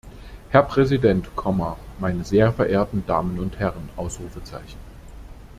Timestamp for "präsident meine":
0.63-2.23